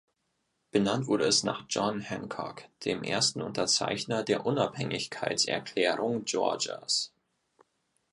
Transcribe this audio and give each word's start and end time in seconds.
Benannt 0.71 1.05
wurde 1.05 1.25
es 1.25 1.43
nach 1.43 1.65
John 1.69 2.01
Hancock, 2.01 2.63
dem 2.85 3.03
ersten 3.03 3.39
Unterzeichner 3.39 4.23
der 4.23 4.47
Unabhängigkeitserklärung 4.47 6.25
Georgias. 6.25 7.13